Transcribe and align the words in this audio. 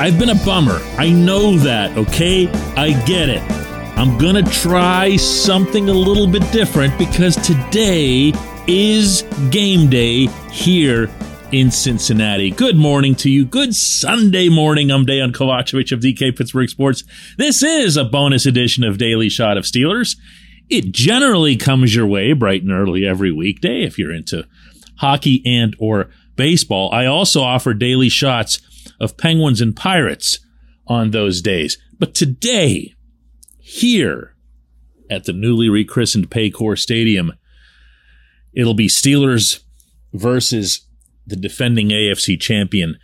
I've 0.00 0.16
been 0.16 0.30
a 0.30 0.44
bummer. 0.44 0.78
I 0.96 1.10
know 1.10 1.56
that, 1.58 1.98
okay? 1.98 2.46
I 2.76 2.92
get 3.04 3.28
it. 3.28 3.42
I'm 3.98 4.16
gonna 4.16 4.44
try 4.44 5.16
something 5.16 5.88
a 5.88 5.92
little 5.92 6.28
bit 6.28 6.48
different 6.52 6.96
because 6.96 7.34
today 7.34 8.32
is 8.68 9.22
game 9.50 9.90
day 9.90 10.26
here 10.52 11.10
in 11.50 11.72
Cincinnati. 11.72 12.52
Good 12.52 12.76
morning 12.76 13.16
to 13.16 13.28
you. 13.28 13.44
Good 13.44 13.74
Sunday 13.74 14.48
morning. 14.48 14.92
I'm 14.92 15.04
Dan 15.04 15.32
Kovacevic 15.32 15.90
of 15.90 15.98
DK 15.98 16.36
Pittsburgh 16.36 16.68
Sports. 16.68 17.02
This 17.36 17.64
is 17.64 17.96
a 17.96 18.04
bonus 18.04 18.46
edition 18.46 18.84
of 18.84 18.98
Daily 18.98 19.28
Shot 19.28 19.56
of 19.58 19.64
Steelers. 19.64 20.16
It 20.70 20.92
generally 20.92 21.56
comes 21.56 21.92
your 21.92 22.06
way 22.06 22.34
bright 22.34 22.62
and 22.62 22.70
early 22.70 23.04
every 23.04 23.32
weekday 23.32 23.82
if 23.82 23.98
you're 23.98 24.14
into 24.14 24.46
hockey 24.98 25.42
and 25.44 25.74
or 25.80 26.08
baseball. 26.36 26.88
I 26.92 27.06
also 27.06 27.42
offer 27.42 27.74
daily 27.74 28.08
shots 28.08 28.60
of 29.00 29.16
Penguins 29.16 29.60
and 29.60 29.76
Pirates 29.76 30.40
on 30.86 31.10
those 31.10 31.42
days. 31.42 31.78
But 31.98 32.14
today, 32.14 32.94
here 33.58 34.34
at 35.10 35.24
the 35.24 35.32
newly 35.32 35.68
rechristened 35.68 36.30
Paycor 36.30 36.78
Stadium, 36.78 37.32
it'll 38.52 38.74
be 38.74 38.88
Steelers 38.88 39.60
versus 40.12 40.86
the 41.26 41.36
defending 41.36 41.88
AFC 41.88 42.40
champion 42.40 42.98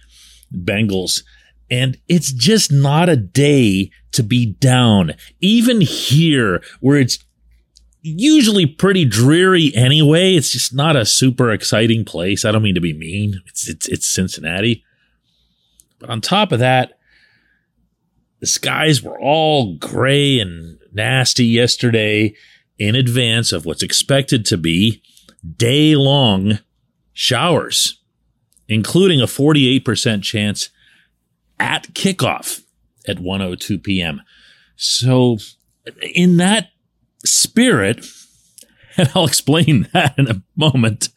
Bengals. 0.52 1.22
And 1.70 1.98
it's 2.08 2.32
just 2.32 2.70
not 2.70 3.08
a 3.08 3.16
day 3.16 3.90
to 4.12 4.22
be 4.22 4.46
down. 4.46 5.14
Even 5.40 5.80
here, 5.80 6.62
where 6.80 6.98
it's 6.98 7.18
usually 8.02 8.66
pretty 8.66 9.04
dreary 9.04 9.72
anyway, 9.74 10.34
it's 10.34 10.52
just 10.52 10.74
not 10.74 10.94
a 10.94 11.06
super 11.06 11.50
exciting 11.50 12.04
place. 12.04 12.44
I 12.44 12.52
don't 12.52 12.62
mean 12.62 12.74
to 12.74 12.80
be 12.80 12.92
mean. 12.92 13.40
It's, 13.46 13.68
it's, 13.68 13.88
it's 13.88 14.06
Cincinnati. 14.06 14.83
But 16.04 16.12
on 16.12 16.20
top 16.20 16.52
of 16.52 16.58
that, 16.58 16.98
the 18.40 18.46
skies 18.46 19.02
were 19.02 19.18
all 19.18 19.76
gray 19.76 20.38
and 20.38 20.78
nasty 20.92 21.46
yesterday 21.46 22.34
in 22.78 22.94
advance 22.94 23.52
of 23.52 23.64
what's 23.64 23.82
expected 23.82 24.44
to 24.44 24.58
be 24.58 25.02
day 25.56 25.96
long 25.96 26.58
showers, 27.14 28.02
including 28.68 29.22
a 29.22 29.26
48% 29.26 30.22
chance 30.22 30.68
at 31.58 31.94
kickoff 31.94 32.60
at 33.08 33.18
102 33.18 33.78
p.m. 33.78 34.20
So, 34.76 35.38
in 36.14 36.36
that 36.36 36.68
spirit, 37.24 38.04
and 38.98 39.10
I'll 39.14 39.24
explain 39.24 39.88
that 39.94 40.18
in 40.18 40.28
a 40.28 40.42
moment, 40.54 41.08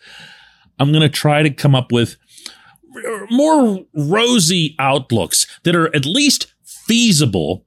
I'm 0.80 0.94
going 0.94 1.02
to 1.02 1.10
try 1.10 1.44
to 1.44 1.50
come 1.50 1.76
up 1.76 1.92
with 1.92 2.16
more 3.30 3.86
rosy 3.94 4.76
outlooks 4.80 5.46
that 5.64 5.76
are 5.76 5.94
at 5.96 6.06
least 6.06 6.54
feasible, 6.64 7.66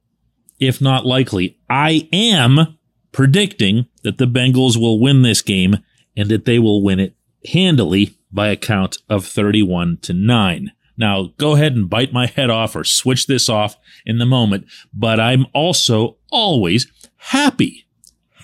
if 0.59 0.81
not 0.81 1.05
likely. 1.05 1.57
I 1.69 2.07
am 2.11 2.77
predicting 3.11 3.87
that 4.03 4.17
the 4.17 4.25
Bengals 4.25 4.77
will 4.77 4.99
win 4.99 5.21
this 5.21 5.41
game 5.41 5.77
and 6.15 6.29
that 6.29 6.45
they 6.45 6.59
will 6.59 6.83
win 6.83 6.99
it 6.99 7.15
handily 7.51 8.17
by 8.31 8.47
a 8.47 8.55
count 8.55 8.97
of 9.09 9.25
31 9.25 9.97
to 10.03 10.13
9. 10.13 10.71
Now, 10.97 11.33
go 11.37 11.55
ahead 11.55 11.75
and 11.75 11.89
bite 11.89 12.13
my 12.13 12.27
head 12.27 12.49
off 12.49 12.75
or 12.75 12.83
switch 12.83 13.27
this 13.27 13.49
off 13.49 13.75
in 14.05 14.19
the 14.19 14.25
moment, 14.25 14.67
but 14.93 15.19
I'm 15.19 15.47
also 15.53 16.17
always 16.31 16.91
happy, 17.17 17.85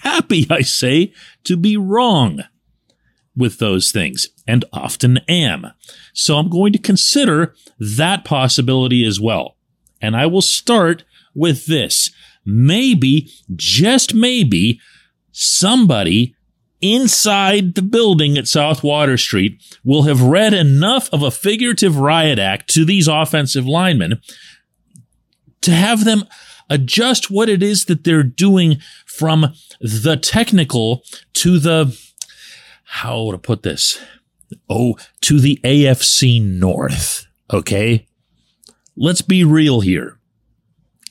happy, 0.01 0.47
I 0.49 0.61
say, 0.61 1.13
to 1.43 1.57
be 1.57 1.77
wrong 1.77 2.43
with 3.37 3.59
those 3.59 3.91
things 3.91 4.27
and 4.47 4.65
often 4.73 5.19
am. 5.29 5.67
So 6.13 6.37
I'm 6.37 6.49
going 6.49 6.73
to 6.73 6.79
consider 6.79 7.55
that 7.79 8.25
possibility 8.25 9.05
as 9.05 9.19
well. 9.19 9.55
And 10.01 10.15
I 10.15 10.25
will 10.25 10.41
start 10.41 11.03
with 11.35 11.67
this. 11.67 12.11
Maybe, 12.45 13.29
just 13.55 14.13
maybe, 14.13 14.79
somebody 15.31 16.33
inside 16.81 17.75
the 17.75 17.81
building 17.81 18.37
at 18.37 18.47
South 18.47 18.83
Water 18.83 19.17
Street 19.17 19.61
will 19.83 20.03
have 20.03 20.21
read 20.21 20.53
enough 20.53 21.09
of 21.11 21.21
a 21.21 21.31
figurative 21.31 21.97
riot 21.97 22.39
act 22.39 22.69
to 22.73 22.85
these 22.85 23.07
offensive 23.07 23.65
linemen 23.65 24.21
to 25.61 25.71
have 25.71 26.05
them 26.05 26.23
adjust 26.69 27.31
what 27.31 27.49
it 27.49 27.63
is 27.63 27.85
that 27.85 28.03
they're 28.03 28.23
doing 28.23 28.77
from 29.05 29.53
the 29.79 30.17
technical 30.17 31.03
to 31.33 31.59
the, 31.59 31.97
how 32.87 33.31
to 33.31 33.37
put 33.37 33.63
this? 33.63 33.99
Oh, 34.69 34.97
to 35.21 35.39
the 35.39 35.59
AFC 35.63 36.41
North. 36.41 37.27
Okay. 37.51 38.07
Let's 38.95 39.21
be 39.21 39.43
real 39.43 39.81
here. 39.81 40.19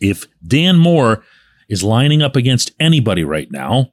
If 0.01 0.27
Dan 0.47 0.79
Moore 0.79 1.23
is 1.69 1.83
lining 1.83 2.23
up 2.23 2.35
against 2.35 2.73
anybody 2.81 3.25
right 3.25 3.51
now 3.51 3.93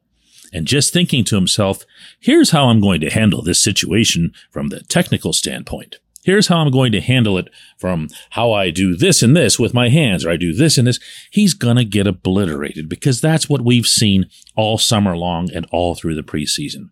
and 0.52 0.66
just 0.66 0.94
thinking 0.94 1.24
to 1.26 1.36
himself, 1.36 1.86
here's 2.20 2.52
how 2.52 2.68
I'm 2.68 2.80
going 2.80 3.02
to 3.02 3.10
handle 3.10 3.42
this 3.42 3.62
situation 3.62 4.34
from 4.52 4.70
the 4.70 4.82
technical 4.82 5.34
standpoint. 5.34 5.98
Here's 6.24 6.48
how 6.48 6.58
I'm 6.58 6.72
going 6.72 6.94
to 6.94 7.02
handle 7.02 7.38
it 7.38 7.50
from 7.78 8.08
how 8.30 8.54
I 8.54 8.70
do 8.70 8.96
this 8.96 9.22
and 9.22 9.36
this 9.36 9.60
with 9.60 9.74
my 9.74 9.90
hands, 9.90 10.24
or 10.24 10.30
I 10.30 10.38
do 10.38 10.54
this 10.54 10.78
and 10.78 10.88
this. 10.88 11.00
He's 11.32 11.54
going 11.54 11.76
to 11.76 11.84
get 11.84 12.08
obliterated 12.08 12.88
because 12.88 13.20
that's 13.20 13.50
what 13.50 13.66
we've 13.66 13.86
seen 13.86 14.30
all 14.56 14.78
summer 14.78 15.18
long 15.18 15.52
and 15.52 15.68
all 15.72 15.96
through 15.96 16.16
the 16.16 16.24
preseason. 16.24 16.92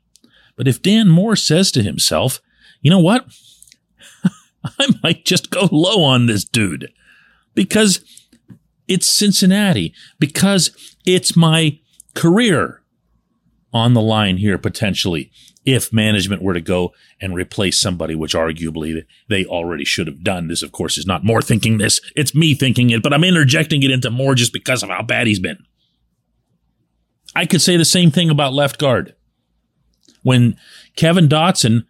But 0.56 0.68
if 0.68 0.82
Dan 0.82 1.10
Moore 1.10 1.36
says 1.36 1.72
to 1.72 1.84
himself, 1.84 2.42
you 2.82 2.92
know 2.92 3.00
what? 3.00 3.26
I 4.80 4.88
might 5.04 5.26
just 5.26 5.50
go 5.50 5.70
low 5.72 6.04
on 6.04 6.26
this 6.26 6.44
dude 6.44 6.92
because 7.54 8.02
it's 8.88 9.10
Cincinnati, 9.10 9.94
because 10.20 10.72
it's 11.06 11.36
my 11.36 11.80
career 12.14 12.82
on 13.74 13.94
the 13.94 14.02
line 14.02 14.38
here 14.38 14.58
potentially 14.58 15.32
if 15.64 15.94
management 15.94 16.42
were 16.42 16.54
to 16.54 16.62
go 16.62 16.92
and 17.22 17.36
replace 17.36 17.80
somebody, 17.80 18.16
which 18.16 18.34
arguably 18.34 19.06
they 19.30 19.46
already 19.46 19.86
should 19.86 20.08
have 20.08 20.24
done. 20.24 20.48
This, 20.48 20.64
of 20.64 20.72
course, 20.72 20.98
is 20.98 21.06
not 21.06 21.24
Moore 21.24 21.42
thinking 21.42 21.78
this. 21.78 22.02
It's 22.16 22.34
me 22.34 22.56
thinking 22.56 22.90
it, 22.90 23.04
but 23.04 23.14
I'm 23.14 23.24
interjecting 23.24 23.84
it 23.84 23.92
into 23.92 24.10
Moore 24.10 24.36
just 24.36 24.54
because 24.54 24.82
of 24.82 24.90
how 24.90 25.04
bad 25.04 25.28
he's 25.28 25.40
been. 25.40 25.64
I 27.36 27.46
could 27.46 27.62
say 27.62 27.78
the 27.78 27.86
same 27.86 28.12
thing 28.12 28.30
about 28.30 28.54
left 28.54 28.80
guard 28.80 29.16
when 30.24 30.56
Kevin 30.96 31.28
Dotson 31.28 31.86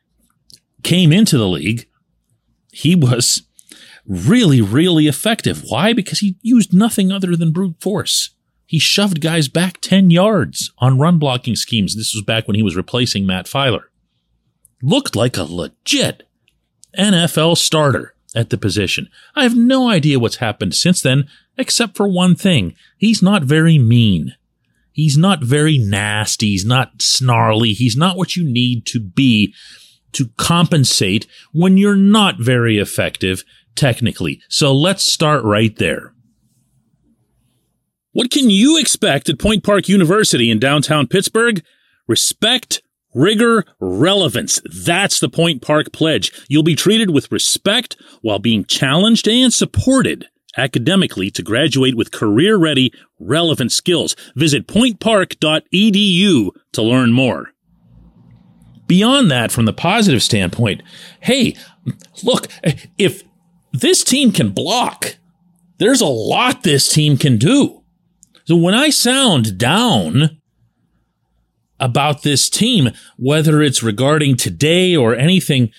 came 0.83 1.11
into 1.11 1.37
the 1.37 1.47
league, 1.47 1.87
he 2.71 2.95
was 2.95 3.43
really, 4.05 4.61
really 4.61 5.07
effective. 5.07 5.63
Why? 5.67 5.93
Because 5.93 6.19
he 6.19 6.37
used 6.41 6.73
nothing 6.73 7.11
other 7.11 7.35
than 7.35 7.51
brute 7.51 7.75
force. 7.79 8.31
He 8.65 8.79
shoved 8.79 9.21
guys 9.21 9.49
back 9.49 9.81
10 9.81 10.11
yards 10.11 10.71
on 10.77 10.97
run 10.97 11.19
blocking 11.19 11.55
schemes. 11.55 11.95
This 11.95 12.13
was 12.15 12.23
back 12.23 12.47
when 12.47 12.55
he 12.55 12.63
was 12.63 12.75
replacing 12.75 13.25
Matt 13.25 13.45
Feiler. 13.45 13.83
Looked 14.81 15.15
like 15.15 15.37
a 15.37 15.43
legit 15.43 16.23
NFL 16.97 17.57
starter 17.57 18.15
at 18.33 18.49
the 18.49 18.57
position. 18.57 19.09
I 19.35 19.43
have 19.43 19.57
no 19.57 19.89
idea 19.89 20.19
what's 20.19 20.37
happened 20.37 20.73
since 20.73 21.01
then, 21.01 21.27
except 21.57 21.97
for 21.97 22.07
one 22.07 22.35
thing. 22.35 22.75
He's 22.97 23.21
not 23.21 23.43
very 23.43 23.77
mean. 23.77 24.35
He's 25.01 25.17
not 25.17 25.43
very 25.43 25.79
nasty. 25.79 26.49
He's 26.49 26.63
not 26.63 27.01
snarly. 27.01 27.73
He's 27.73 27.97
not 27.97 28.17
what 28.17 28.35
you 28.35 28.43
need 28.43 28.85
to 28.85 28.99
be 28.99 29.51
to 30.11 30.29
compensate 30.37 31.25
when 31.53 31.75
you're 31.75 31.95
not 31.95 32.35
very 32.39 32.77
effective 32.77 33.43
technically. 33.73 34.43
So 34.47 34.75
let's 34.75 35.03
start 35.03 35.43
right 35.43 35.75
there. 35.75 36.13
What 38.11 38.29
can 38.29 38.51
you 38.51 38.77
expect 38.77 39.27
at 39.27 39.39
Point 39.39 39.63
Park 39.63 39.89
University 39.89 40.51
in 40.51 40.59
downtown 40.59 41.07
Pittsburgh? 41.07 41.63
Respect, 42.07 42.83
rigor, 43.15 43.65
relevance. 43.79 44.61
That's 44.85 45.19
the 45.19 45.29
Point 45.29 45.63
Park 45.63 45.91
pledge. 45.91 46.31
You'll 46.47 46.61
be 46.61 46.75
treated 46.75 47.09
with 47.09 47.31
respect 47.31 47.97
while 48.21 48.37
being 48.37 48.65
challenged 48.65 49.27
and 49.27 49.51
supported 49.51 50.27
academically 50.57 51.31
to 51.31 51.43
graduate 51.43 51.95
with 51.95 52.11
career 52.11 52.57
ready, 52.57 52.93
relevant 53.19 53.71
skills. 53.71 54.15
Visit 54.35 54.67
pointpark.edu 54.67 56.49
to 56.73 56.81
learn 56.81 57.11
more. 57.11 57.51
Beyond 58.87 59.31
that, 59.31 59.51
from 59.51 59.65
the 59.65 59.73
positive 59.73 60.21
standpoint, 60.21 60.83
hey, 61.21 61.55
look, 62.23 62.47
if 62.97 63.23
this 63.71 64.03
team 64.03 64.31
can 64.31 64.49
block, 64.51 65.15
there's 65.77 66.01
a 66.01 66.05
lot 66.05 66.63
this 66.63 66.91
team 66.91 67.17
can 67.17 67.37
do. 67.37 67.83
So 68.45 68.55
when 68.57 68.73
I 68.73 68.89
sound 68.89 69.57
down 69.57 70.41
about 71.79 72.23
this 72.23 72.49
team, 72.49 72.89
whether 73.17 73.61
it's 73.61 73.81
regarding 73.81 74.35
today 74.35 74.95
or 74.95 75.15
anything 75.15 75.71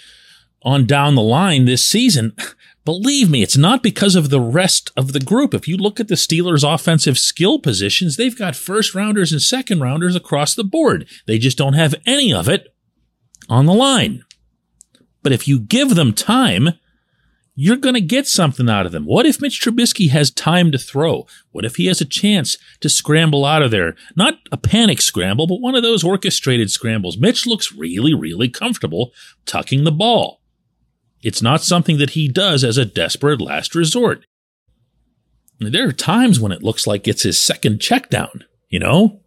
on 0.63 0.87
down 0.87 1.15
the 1.15 1.23
line 1.23 1.65
this 1.65 1.87
season, 1.87 2.35
believe 2.85 3.31
me, 3.31 3.43
it's 3.43 3.57
not 3.57 3.83
because 3.83 4.15
of 4.15 4.31
the 4.31 4.41
rest 4.41 4.91
of 4.97 5.13
the 5.13 5.21
group. 5.21 5.55
If 5.55 5.69
you 5.69 5.77
look 5.77 6.01
at 6.01 6.09
the 6.09 6.15
Steelers' 6.15 6.63
offensive 6.63 7.19
skill 7.19 7.59
positions, 7.59 8.17
they've 8.17 8.37
got 8.37 8.57
first 8.57 8.95
rounders 8.95 9.33
and 9.33 9.41
second 9.41 9.81
rounders 9.81 10.17
across 10.17 10.55
the 10.55 10.65
board. 10.65 11.09
They 11.27 11.39
just 11.39 11.59
don't 11.59 11.75
have 11.75 11.95
any 12.07 12.33
of 12.33 12.49
it 12.49 12.75
on 13.49 13.67
the 13.67 13.75
line. 13.75 14.25
But 15.23 15.33
if 15.33 15.47
you 15.47 15.61
give 15.61 15.95
them 15.95 16.13
time, 16.13 16.71
you're 17.55 17.77
going 17.77 17.95
to 17.95 18.01
get 18.01 18.27
something 18.27 18.69
out 18.69 18.87
of 18.87 18.93
them. 18.93 19.05
What 19.05 19.27
if 19.27 19.41
Mitch 19.41 19.61
Trubisky 19.61 20.11
has 20.11 20.31
time 20.31 20.73
to 20.73 20.79
throw? 20.79 21.27
What 21.51 21.65
if 21.65 21.77
he 21.77 21.87
has 21.87 22.01
a 22.01 22.07
chance 22.07 22.57
to 22.81 22.89
scramble 22.89 23.45
out 23.45 23.63
of 23.63 23.71
there? 23.71 23.95
Not 24.17 24.39
a 24.51 24.57
panic 24.57 25.01
scramble, 25.03 25.47
but 25.47 25.61
one 25.61 25.75
of 25.75 25.83
those 25.83 26.03
orchestrated 26.03 26.71
scrambles. 26.71 27.19
Mitch 27.19 27.47
looks 27.47 27.73
really, 27.73 28.15
really 28.15 28.49
comfortable 28.49 29.13
tucking 29.45 29.85
the 29.85 29.93
ball. 29.93 30.42
It's 31.23 31.43
not 31.43 31.63
something 31.63 31.99
that 31.99 32.11
he 32.11 32.29
does 32.29 32.65
as 32.65 32.77
a 32.77 32.85
desperate 32.85 33.41
last 33.41 33.75
resort. 33.75 34.25
There 35.61 35.89
are 35.89 35.93
times 35.93 36.41
when 36.41 36.53
it 36.53 36.63
looks 36.63 36.87
like 36.87 37.07
it's 37.07 37.23
his 37.23 37.41
second 37.41 37.81
check 37.81 38.11
down, 38.11 38.45
you 38.69 38.81
know? 38.81 39.21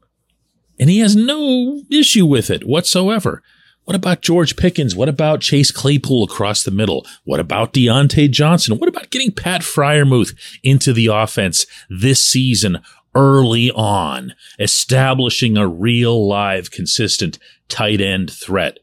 And 0.78 0.90
he 0.90 1.00
has 1.00 1.16
no 1.16 1.82
issue 1.90 2.26
with 2.26 2.50
it 2.50 2.68
whatsoever. 2.68 3.42
What 3.86 3.96
about 3.96 4.22
George 4.22 4.58
Pickens? 4.58 4.96
What 4.96 5.08
about 5.08 5.42
Chase 5.42 5.72
Claypool 5.72 6.24
across 6.24 6.64
the 6.64 6.72
middle? 6.72 7.06
What 7.24 7.40
about 7.40 7.74
Diontae 7.74 8.32
Johnson? 8.32 8.78
What 8.78 8.90
about 8.90 9.12
getting 9.12 9.32
Pat 9.32 9.62
Freiermuth 9.62 10.36
into 10.64 10.92
the 10.92 11.08
offense 11.08 11.66
this 11.90 12.26
season 12.26 12.80
early 13.14 13.72
on, 13.72 14.34
establishing 14.60 15.56
a 15.56 15.68
real 15.68 16.28
live, 16.28 16.72
consistent 16.72 17.40
tight 17.70 18.02
end 18.02 18.32
threat? 18.32 18.80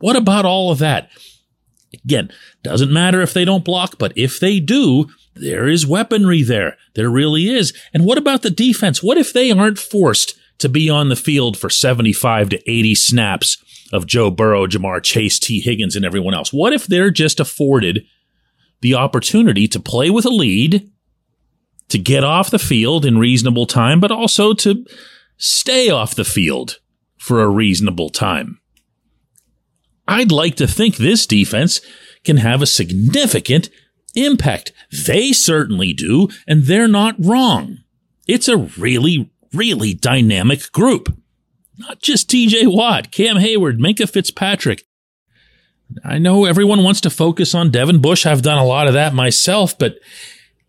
What 0.00 0.16
about 0.16 0.44
all 0.44 0.72
of 0.72 0.78
that? 0.80 1.10
Again, 1.92 2.30
doesn't 2.62 2.92
matter 2.92 3.20
if 3.20 3.34
they 3.34 3.44
don't 3.44 3.64
block, 3.64 3.98
but 3.98 4.12
if 4.16 4.38
they 4.38 4.60
do, 4.60 5.06
there 5.34 5.68
is 5.68 5.86
weaponry 5.86 6.42
there. 6.42 6.76
There 6.94 7.10
really 7.10 7.48
is. 7.48 7.72
And 7.92 8.04
what 8.04 8.18
about 8.18 8.42
the 8.42 8.50
defense? 8.50 9.02
What 9.02 9.18
if 9.18 9.32
they 9.32 9.50
aren't 9.50 9.78
forced 9.78 10.38
to 10.58 10.68
be 10.68 10.88
on 10.88 11.08
the 11.08 11.16
field 11.16 11.58
for 11.58 11.70
75 11.70 12.50
to 12.50 12.70
80 12.70 12.94
snaps 12.94 13.62
of 13.92 14.06
Joe 14.06 14.30
Burrow, 14.30 14.66
Ja'Marr 14.66 15.02
Chase, 15.02 15.38
Tee 15.38 15.60
Higgins, 15.60 15.96
and 15.96 16.04
everyone 16.04 16.34
else? 16.34 16.52
What 16.52 16.72
if 16.72 16.86
they're 16.86 17.10
just 17.10 17.40
afforded 17.40 18.04
the 18.82 18.94
opportunity 18.94 19.66
to 19.68 19.80
play 19.80 20.10
with 20.10 20.24
a 20.24 20.30
lead, 20.30 20.90
to 21.88 21.98
get 21.98 22.22
off 22.22 22.50
the 22.50 22.58
field 22.58 23.04
in 23.04 23.18
reasonable 23.18 23.66
time, 23.66 23.98
but 23.98 24.12
also 24.12 24.52
to 24.54 24.86
stay 25.38 25.90
off 25.90 26.14
the 26.14 26.24
field 26.24 26.78
for 27.16 27.42
a 27.42 27.48
reasonable 27.48 28.10
time? 28.10 28.59
I'd 30.10 30.32
like 30.32 30.56
to 30.56 30.66
think 30.66 30.96
this 30.96 31.24
defense 31.24 31.80
can 32.24 32.38
have 32.38 32.60
a 32.60 32.66
significant 32.66 33.70
impact. 34.16 34.72
They 35.06 35.32
certainly 35.32 35.92
do, 35.92 36.28
and 36.48 36.64
they're 36.64 36.88
not 36.88 37.14
wrong. 37.18 37.78
It's 38.26 38.48
a 38.48 38.56
really, 38.56 39.30
really 39.54 39.94
dynamic 39.94 40.72
group. 40.72 41.16
Not 41.78 42.02
just 42.02 42.28
TJ 42.28 42.74
Watt, 42.74 43.12
Cam 43.12 43.36
Heyward, 43.36 43.78
Minkah 43.78 44.10
Fitzpatrick. 44.10 44.84
I 46.04 46.18
know 46.18 46.44
everyone 46.44 46.82
wants 46.82 47.00
to 47.02 47.10
focus 47.10 47.54
on 47.54 47.70
Devin 47.70 48.00
Bush. 48.00 48.26
I've 48.26 48.42
done 48.42 48.58
a 48.58 48.66
lot 48.66 48.88
of 48.88 48.94
that 48.94 49.14
myself, 49.14 49.78
but 49.78 49.96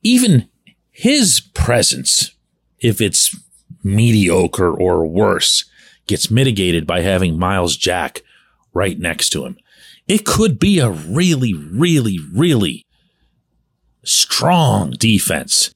even 0.03 0.47
his 0.91 1.41
presence, 1.55 2.35
if 2.79 3.01
it's 3.01 3.35
mediocre 3.83 4.71
or 4.71 5.05
worse, 5.07 5.65
gets 6.05 6.29
mitigated 6.29 6.85
by 6.85 7.01
having 7.01 7.39
Myles 7.39 7.75
Jack 7.75 8.21
right 8.73 8.97
next 8.99 9.29
to 9.31 9.45
him. 9.45 9.57
It 10.07 10.25
could 10.25 10.59
be 10.59 10.79
a 10.79 10.89
really, 10.89 11.53
really, 11.53 12.17
really 12.33 12.85
strong 14.03 14.91
defense 14.91 15.73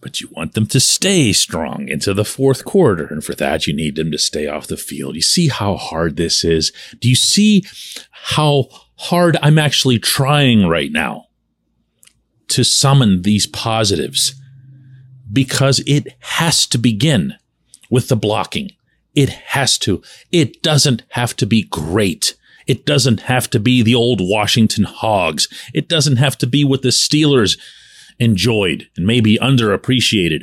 but 0.00 0.20
you 0.20 0.28
want 0.32 0.54
them 0.54 0.66
to 0.66 0.80
stay 0.80 1.32
strong 1.32 1.88
into 1.88 2.14
the 2.14 2.24
fourth 2.24 2.64
quarter. 2.64 3.06
And 3.06 3.24
for 3.24 3.34
that, 3.34 3.66
you 3.66 3.74
need 3.74 3.96
them 3.96 4.10
to 4.10 4.18
stay 4.18 4.46
off 4.46 4.66
the 4.66 4.76
field. 4.76 5.14
You 5.14 5.22
see 5.22 5.48
how 5.48 5.76
hard 5.76 6.16
this 6.16 6.44
is? 6.44 6.72
Do 7.00 7.08
you 7.08 7.14
see 7.14 7.64
how 8.10 8.68
hard 8.96 9.36
I'm 9.42 9.58
actually 9.58 9.98
trying 9.98 10.66
right 10.66 10.90
now 10.90 11.26
to 12.48 12.64
summon 12.64 13.22
these 13.22 13.46
positives? 13.46 14.34
Because 15.30 15.80
it 15.86 16.08
has 16.20 16.66
to 16.68 16.78
begin 16.78 17.34
with 17.90 18.08
the 18.08 18.16
blocking. 18.16 18.72
It 19.14 19.28
has 19.28 19.78
to. 19.78 20.02
It 20.30 20.62
doesn't 20.62 21.02
have 21.10 21.36
to 21.36 21.46
be 21.46 21.62
great. 21.64 22.36
It 22.66 22.86
doesn't 22.86 23.22
have 23.22 23.50
to 23.50 23.58
be 23.58 23.82
the 23.82 23.94
old 23.94 24.20
Washington 24.20 24.84
Hogs. 24.84 25.48
It 25.74 25.88
doesn't 25.88 26.16
have 26.16 26.38
to 26.38 26.46
be 26.46 26.64
what 26.64 26.82
the 26.82 26.90
Steelers 26.90 27.58
enjoyed 28.18 28.88
and 28.96 29.06
maybe 29.06 29.38
underappreciated 29.38 30.42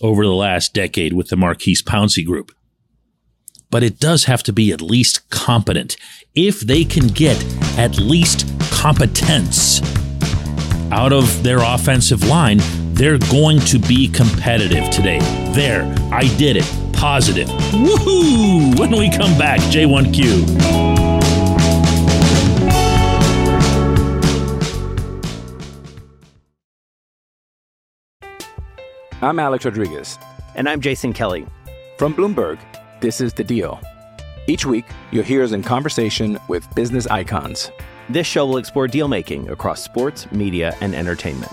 over 0.00 0.24
the 0.24 0.32
last 0.32 0.72
decade 0.72 1.12
with 1.12 1.28
the 1.28 1.36
Maurkice 1.36 1.82
Pouncey 1.82 2.24
group. 2.24 2.52
But 3.70 3.82
it 3.82 3.98
does 3.98 4.24
have 4.24 4.42
to 4.44 4.52
be 4.52 4.72
at 4.72 4.80
least 4.80 5.28
competent. 5.28 5.96
If 6.34 6.60
they 6.60 6.84
can 6.84 7.08
get 7.08 7.42
at 7.78 7.98
least 7.98 8.48
competence 8.70 9.82
out 10.92 11.12
of 11.12 11.42
their 11.42 11.58
offensive 11.58 12.24
line, 12.24 12.60
they're 12.94 13.18
going 13.18 13.58
to 13.60 13.78
be 13.78 14.08
competitive 14.08 14.88
today. 14.90 15.18
There, 15.52 15.82
I 16.12 16.28
did 16.36 16.56
it. 16.56 16.85
Positive. 16.96 17.48
Woohoo! 17.48 18.78
When 18.78 18.90
we 18.90 19.10
come 19.10 19.36
back, 19.38 19.60
J1Q. 19.60 20.76
I'm 29.22 29.38
Alex 29.38 29.64
Rodriguez. 29.64 30.18
And 30.54 30.68
I'm 30.68 30.80
Jason 30.80 31.12
Kelly. 31.12 31.46
From 31.98 32.14
Bloomberg, 32.14 32.58
this 33.00 33.20
is 33.20 33.32
The 33.32 33.44
Deal. 33.44 33.80
Each 34.46 34.64
week, 34.64 34.84
you'll 35.10 35.24
hear 35.24 35.42
us 35.42 35.52
in 35.52 35.62
conversation 35.62 36.38
with 36.48 36.72
business 36.74 37.06
icons. 37.06 37.70
This 38.08 38.26
show 38.26 38.46
will 38.46 38.58
explore 38.58 38.86
deal 38.86 39.08
making 39.08 39.50
across 39.50 39.82
sports, 39.82 40.30
media, 40.32 40.76
and 40.80 40.94
entertainment. 40.94 41.52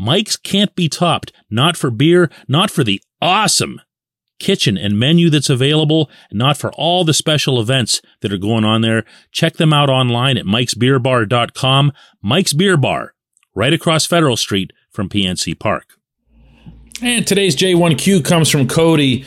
Mike's 0.00 0.38
can't 0.38 0.74
be 0.74 0.88
topped, 0.88 1.30
not 1.50 1.76
for 1.76 1.90
beer, 1.90 2.30
not 2.48 2.70
for 2.70 2.82
the 2.82 3.02
awesome 3.20 3.82
kitchen 4.38 4.78
and 4.78 4.98
menu 4.98 5.28
that's 5.28 5.50
available, 5.50 6.10
not 6.32 6.56
for 6.56 6.72
all 6.72 7.04
the 7.04 7.12
special 7.12 7.60
events 7.60 8.00
that 8.22 8.32
are 8.32 8.38
going 8.38 8.64
on 8.64 8.80
there. 8.80 9.04
Check 9.30 9.58
them 9.58 9.74
out 9.74 9.90
online 9.90 10.38
at 10.38 10.46
mikesbeerbar.com. 10.46 11.92
Mike's 12.22 12.54
Beer 12.54 12.78
Bar, 12.78 13.12
right 13.54 13.74
across 13.74 14.06
Federal 14.06 14.38
Street 14.38 14.72
from 14.90 15.10
PNC 15.10 15.58
Park. 15.60 15.84
And 17.02 17.26
today's 17.26 17.54
J1Q 17.54 18.24
comes 18.24 18.48
from 18.48 18.68
Cody, 18.68 19.26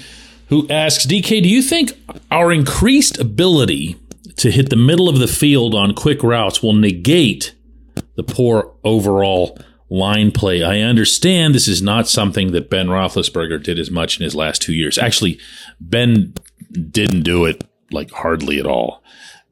who 0.50 0.68
asks 0.70 1.06
DK, 1.06 1.44
do 1.44 1.50
you 1.50 1.62
think 1.62 1.94
our 2.32 2.51
increased 2.51 3.20
ability 3.20 3.96
to 4.38 4.50
hit 4.50 4.72
the 4.72 4.75
middle 4.75 5.08
of 5.08 5.20
the 5.20 5.27
field 5.27 5.75
on 5.75 5.94
quick 5.94 6.24
routes 6.24 6.63
will 6.63 6.74
negate 6.74 7.53
the 8.15 8.24
poor 8.24 8.74
overall 8.84 9.56
line 9.94 10.32
play. 10.32 10.64
I 10.64 10.80
understand 10.80 11.54
this 11.54 11.68
is 11.68 11.82
not 11.82 12.08
something 12.08 12.52
that 12.52 12.70
Ben 12.70 12.88
Roethlisberger 12.88 13.62
did 13.62 13.78
as 13.78 13.92
much 13.92 14.20
in 14.20 14.24
his 14.24 14.34
last 14.34 14.60
two 14.60 14.74
years. 14.74 14.98
Actually, 14.98 15.40
Ben 15.80 16.34
didn't 16.90 17.22
do 17.22 17.46
it 17.46 17.64
like 17.92 18.10
hardly 18.10 18.60
at 18.60 18.66
all. 18.66 19.04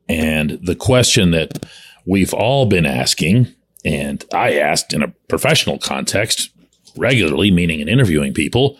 And 0.09 0.59
the 0.63 0.75
question 0.75 1.29
that 1.31 1.63
we've 2.07 2.33
all 2.33 2.65
been 2.65 2.87
asking, 2.87 3.53
and 3.85 4.25
I 4.33 4.55
asked 4.55 4.93
in 4.93 5.03
a 5.03 5.13
professional 5.29 5.77
context 5.77 6.49
regularly, 6.97 7.51
meaning 7.51 7.79
in 7.79 7.87
interviewing 7.87 8.33
people, 8.33 8.79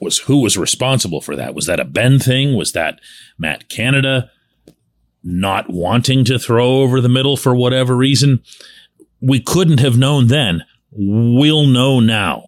was 0.00 0.18
who 0.18 0.42
was 0.42 0.58
responsible 0.58 1.20
for 1.20 1.36
that? 1.36 1.54
Was 1.54 1.66
that 1.66 1.78
a 1.78 1.84
Ben 1.84 2.18
thing? 2.18 2.56
Was 2.56 2.72
that 2.72 3.00
Matt 3.38 3.68
Canada 3.68 4.32
not 5.22 5.70
wanting 5.70 6.24
to 6.24 6.40
throw 6.40 6.78
over 6.78 7.00
the 7.00 7.08
middle 7.08 7.36
for 7.36 7.54
whatever 7.54 7.96
reason? 7.96 8.42
We 9.20 9.40
couldn't 9.40 9.80
have 9.80 9.96
known 9.96 10.28
then. 10.28 10.64
We'll 10.90 11.66
know 11.66 12.00
now. 12.00 12.46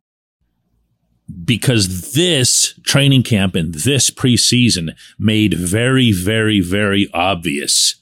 Because 1.45 2.13
this 2.13 2.75
training 2.83 3.23
camp 3.23 3.55
and 3.55 3.73
this 3.73 4.11
preseason 4.11 4.97
made 5.19 5.55
very, 5.55 6.13
very, 6.13 6.61
very 6.61 7.09
obvious 7.15 7.97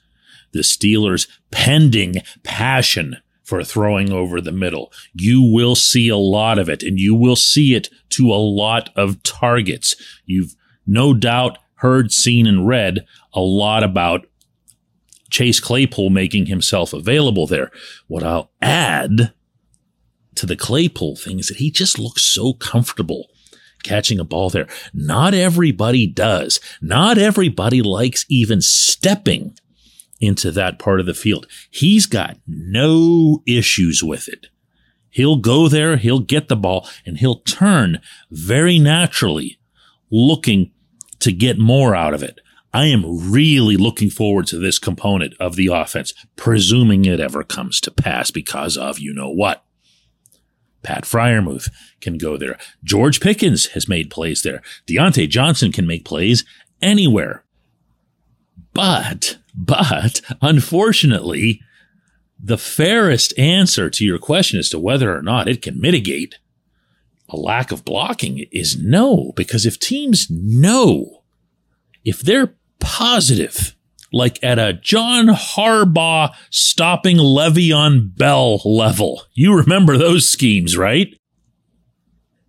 the 0.53 0.61
Steelers' 0.61 1.29
pending 1.51 2.23
passion 2.43 3.19
for 3.43 3.65
throwing 3.65 4.13
over 4.13 4.41
the 4.41 4.53
middle. 4.53 4.93
You 5.15 5.43
will 5.43 5.75
see 5.75 6.09
a 6.09 6.17
lot 6.17 6.59
of 6.59 6.69
it 6.69 6.83
and 6.83 6.99
you 6.99 7.15
will 7.15 7.37
see 7.37 7.75
it 7.75 7.89
to 8.11 8.33
a 8.33 8.37
lot 8.37 8.91
of 8.97 9.23
targets. 9.23 9.95
You've 10.27 10.55
no 10.87 11.15
doubt 11.15 11.59
heard, 11.77 12.13
seen, 12.13 12.47
and 12.47 12.67
read 12.67 13.07
a 13.33 13.41
lot 13.41 13.83
about 13.83 14.27
Chase 15.31 15.61
Claypool 15.61 16.11
making 16.11 16.47
himself 16.47 16.93
available 16.93 17.47
there. 17.47 17.71
What 18.07 18.23
I'll 18.23 18.51
add 18.61 19.33
to 20.35 20.47
the 20.47 20.57
Claypool 20.57 21.17
thing 21.17 21.39
is 21.39 21.49
that 21.49 21.59
he 21.59 21.71
just 21.71 21.99
looks 21.99 22.23
so 22.23 22.53
comfortable 22.53 23.29
catching 23.83 24.19
a 24.19 24.25
ball 24.25 24.51
there. 24.51 24.67
Not 24.93 25.35
everybody 25.35 26.07
does. 26.07 26.61
Not 26.81 27.19
everybody 27.19 27.83
likes 27.83 28.25
even 28.29 28.61
stepping 28.61 29.57
into 30.21 30.51
that 30.51 30.79
part 30.79 31.01
of 31.01 31.07
the 31.07 31.15
field. 31.15 31.47
He's 31.71 32.07
got 32.07 32.39
no 32.47 33.43
issues 33.47 34.03
with 34.03 34.29
it. 34.29 34.49
He'll 35.11 35.37
go 35.37 35.69
there, 35.69 35.97
he'll 35.97 36.21
get 36.21 36.49
the 36.49 36.57
ball, 36.57 36.89
and 37.07 37.19
he'll 37.19 37.41
turn 37.41 38.01
very 38.31 38.79
naturally 38.79 39.59
looking 40.11 40.73
to 41.21 41.33
get 41.33 41.59
more 41.59 41.95
out 41.95 42.15
of 42.15 42.23
it. 42.23 42.41
I 42.73 42.87
am 42.87 43.31
really 43.33 43.77
looking 43.77 44.11
forward 44.11 44.47
to 44.49 44.59
this 44.59 44.79
component 44.79 45.35
of 45.41 45.57
the 45.57 45.69
offense, 45.69 46.13
presuming 46.37 47.05
it 47.05 47.21
ever 47.21 47.43
comes 47.43 47.81
to 47.81 47.91
pass 47.91 48.31
because 48.31 48.77
of 48.77 48.99
you 48.99 49.15
know 49.15 49.31
what. 49.31 49.65
Pat 50.83 51.05
Freiermuth 51.05 51.71
can 52.01 52.19
go 52.19 52.37
there. 52.37 52.59
George 52.85 53.21
Pickens 53.21 53.67
has 53.67 53.89
made 53.89 54.11
plays 54.11 54.43
there. 54.43 54.63
Diontae 54.87 55.29
Johnson 55.29 55.73
can 55.73 55.87
make 55.87 56.05
plays 56.05 56.45
anywhere. 56.81 57.45
But, 58.75 59.39
but, 59.55 60.21
unfortunately, 60.41 61.63
the 62.39 62.59
fairest 62.59 63.37
answer 63.39 63.91
to 63.91 64.05
your 64.05 64.19
question 64.19 64.59
as 64.59 64.69
to 64.71 64.79
whether 64.79 65.17
or 65.17 65.23
not 65.23 65.49
it 65.49 65.63
can 65.63 65.81
mitigate 65.81 66.39
a 67.29 67.37
lack 67.37 67.73
of 67.73 67.85
blocking 67.85 68.47
is 68.53 68.79
no, 68.81 69.33
because 69.37 69.67
if 69.67 69.79
teams 69.79 70.29
know 70.31 71.23
if 72.05 72.21
they're 72.21 72.55
positive, 72.81 73.75
like 74.13 74.43
at 74.43 74.59
a 74.59 74.73
John 74.75 75.29
Harbaugh 75.29 76.35
stopping 76.51 77.17
Le'Veon 77.17 78.17
Bell 78.17 78.61
level. 78.65 79.23
You 79.35 79.57
remember 79.57 79.97
those 79.97 80.31
schemes, 80.31 80.77
right? 80.77 81.15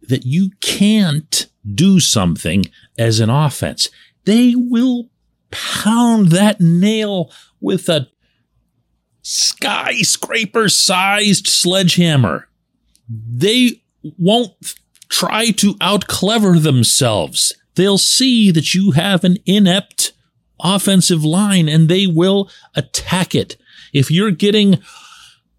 That 0.07 0.25
you 0.25 0.51
can't 0.61 1.47
do 1.75 1.99
something 1.99 2.65
as 2.97 3.19
an 3.19 3.29
offense. 3.29 3.89
They 4.25 4.53
will 4.55 5.09
pound 5.51 6.29
that 6.29 6.61
nail 6.61 7.31
with 7.59 7.89
a 7.89 8.07
skyscraper 9.21 10.69
sized 10.69 11.47
sledgehammer. 11.47 12.47
They 13.07 13.81
won't 14.17 14.75
try 15.09 15.51
to 15.51 15.75
out 15.81 16.07
clever 16.07 16.59
themselves. 16.59 17.53
They'll 17.75 17.97
see 17.97 18.51
that 18.51 18.73
you 18.73 18.91
have 18.91 19.23
an 19.23 19.37
inept 19.45 20.13
offensive 20.59 21.23
line 21.23 21.69
and 21.69 21.87
they 21.87 22.07
will 22.07 22.49
attack 22.75 23.35
it. 23.35 23.57
If 23.93 24.11
you're 24.11 24.31
getting, 24.31 24.79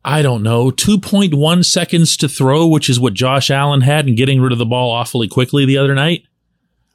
I 0.04 0.22
don't 0.22 0.42
know, 0.42 0.70
2.1 0.70 1.64
seconds 1.64 2.16
to 2.18 2.28
throw, 2.28 2.66
which 2.66 2.88
is 2.88 3.00
what 3.00 3.14
Josh 3.14 3.50
Allen 3.50 3.82
had 3.82 4.06
and 4.06 4.16
getting 4.16 4.40
rid 4.40 4.52
of 4.52 4.58
the 4.58 4.66
ball 4.66 4.90
awfully 4.90 5.28
quickly 5.28 5.64
the 5.64 5.78
other 5.78 5.94
night 5.94 6.24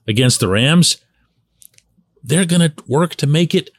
against 0.08 0.40
the 0.40 0.48
Rams, 0.48 0.98
they're 2.24 2.46
going 2.46 2.62
to 2.62 2.74
work 2.88 3.16
to 3.16 3.28
make 3.28 3.54
it 3.54 3.70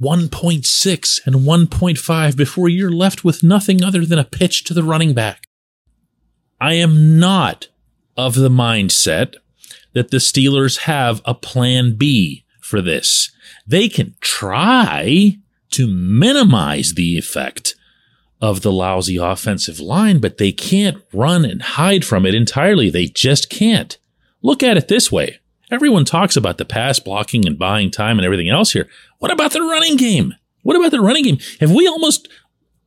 1.6 0.00 1.26
and 1.26 1.36
1.5 1.36 2.36
before 2.36 2.68
you're 2.68 2.90
left 2.90 3.24
with 3.24 3.42
nothing 3.42 3.84
other 3.84 4.04
than 4.04 4.18
a 4.18 4.24
pitch 4.24 4.64
to 4.64 4.74
the 4.74 4.82
running 4.82 5.12
back. 5.12 5.46
I 6.60 6.74
am 6.74 7.18
not 7.18 7.68
of 8.16 8.34
the 8.34 8.48
mindset 8.48 9.34
that 9.92 10.10
the 10.10 10.18
Steelers 10.18 10.80
have 10.80 11.20
a 11.24 11.34
plan 11.34 11.96
B 11.96 12.44
for 12.70 12.80
this. 12.80 13.30
They 13.66 13.88
can 13.88 14.14
try 14.20 15.36
to 15.72 15.86
minimize 15.86 16.94
the 16.94 17.18
effect 17.18 17.74
of 18.40 18.62
the 18.62 18.72
lousy 18.72 19.16
offensive 19.16 19.80
line, 19.80 20.18
but 20.18 20.38
they 20.38 20.52
can't 20.52 21.02
run 21.12 21.44
and 21.44 21.60
hide 21.60 22.04
from 22.04 22.24
it 22.24 22.34
entirely. 22.34 22.88
They 22.88 23.06
just 23.06 23.50
can't. 23.50 23.98
Look 24.42 24.62
at 24.62 24.78
it 24.78 24.88
this 24.88 25.12
way. 25.12 25.40
Everyone 25.70 26.04
talks 26.04 26.36
about 26.36 26.58
the 26.58 26.64
pass 26.64 26.98
blocking 26.98 27.46
and 27.46 27.58
buying 27.58 27.90
time 27.90 28.18
and 28.18 28.24
everything 28.24 28.48
else 28.48 28.72
here. 28.72 28.88
What 29.18 29.30
about 29.30 29.52
the 29.52 29.60
running 29.60 29.96
game? 29.96 30.34
What 30.62 30.76
about 30.76 30.90
the 30.90 31.00
running 31.00 31.24
game? 31.24 31.38
Have 31.60 31.70
we 31.70 31.86
almost 31.86 32.28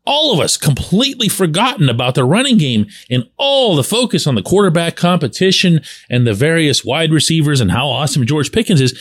all 0.05 0.33
of 0.33 0.39
us 0.39 0.57
completely 0.57 1.29
forgotten 1.29 1.87
about 1.87 2.15
the 2.15 2.25
running 2.25 2.57
game 2.57 2.87
and 3.09 3.23
all 3.37 3.75
the 3.75 3.83
focus 3.83 4.27
on 4.27 4.35
the 4.35 4.41
quarterback 4.41 4.95
competition 4.95 5.81
and 6.09 6.27
the 6.27 6.33
various 6.33 6.83
wide 6.83 7.13
receivers 7.13 7.61
and 7.61 7.71
how 7.71 7.87
awesome 7.87 8.25
George 8.25 8.51
Pickens 8.51 8.81
is? 8.81 8.99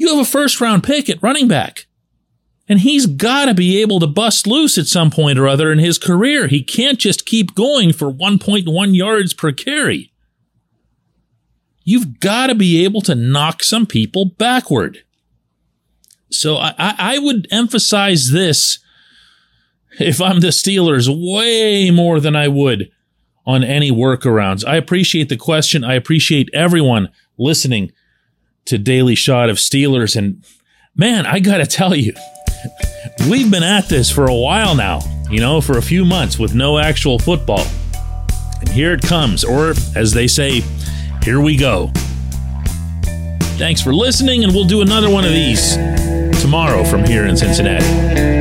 You 0.00 0.16
have 0.16 0.26
a 0.26 0.30
first 0.30 0.62
round 0.62 0.82
pick 0.82 1.10
at 1.10 1.22
running 1.22 1.46
back. 1.46 1.84
And 2.66 2.80
he's 2.80 3.04
got 3.04 3.46
to 3.46 3.54
be 3.54 3.82
able 3.82 4.00
to 4.00 4.06
bust 4.06 4.46
loose 4.46 4.78
at 4.78 4.86
some 4.86 5.10
point 5.10 5.38
or 5.38 5.46
other 5.46 5.70
in 5.70 5.78
his 5.78 5.98
career. 5.98 6.46
He 6.46 6.62
can't 6.62 6.98
just 6.98 7.26
keep 7.26 7.54
going 7.54 7.92
for 7.92 8.10
1.1 8.10 8.96
yards 8.96 9.34
per 9.34 9.52
carry. 9.52 10.10
You've 11.84 12.18
got 12.18 12.46
to 12.46 12.54
be 12.54 12.82
able 12.82 13.02
to 13.02 13.14
knock 13.14 13.62
some 13.62 13.84
people 13.84 14.24
backward. 14.24 15.04
So 16.30 16.56
I, 16.56 16.72
I 16.78 17.18
would 17.18 17.46
emphasize 17.50 18.30
this 18.30 18.78
if 19.98 20.18
I'm 20.22 20.40
the 20.40 20.48
Steelers 20.48 21.08
way 21.10 21.90
more 21.90 22.20
than 22.20 22.34
I 22.34 22.48
would 22.48 22.90
on 23.44 23.62
any 23.62 23.90
workarounds. 23.90 24.66
I 24.66 24.76
appreciate 24.76 25.28
the 25.28 25.36
question. 25.36 25.84
I 25.84 25.92
appreciate 25.92 26.48
everyone 26.54 27.10
listening 27.36 27.92
to 28.70 28.78
Daily 28.78 29.16
Shot 29.16 29.50
of 29.50 29.56
Steelers. 29.56 30.16
And 30.16 30.44
man, 30.94 31.26
I 31.26 31.40
got 31.40 31.58
to 31.58 31.66
tell 31.66 31.94
you, 31.94 32.14
we've 33.28 33.50
been 33.50 33.64
at 33.64 33.88
this 33.88 34.10
for 34.10 34.26
a 34.26 34.34
while 34.34 34.76
now, 34.76 35.00
you 35.28 35.40
know, 35.40 35.60
for 35.60 35.76
a 35.76 35.82
few 35.82 36.04
months 36.04 36.38
with 36.38 36.54
no 36.54 36.78
actual 36.78 37.18
football. 37.18 37.66
And 38.60 38.68
here 38.68 38.92
it 38.92 39.02
comes, 39.02 39.42
or 39.42 39.74
as 39.96 40.12
they 40.12 40.28
say, 40.28 40.62
here 41.24 41.40
we 41.40 41.56
go. 41.56 41.90
Thanks 43.58 43.82
for 43.82 43.92
listening, 43.92 44.44
and 44.44 44.54
we'll 44.54 44.64
do 44.64 44.82
another 44.82 45.10
one 45.10 45.24
of 45.24 45.32
these 45.32 45.74
tomorrow 46.40 46.84
from 46.84 47.04
here 47.04 47.26
in 47.26 47.36
Cincinnati. 47.36 48.39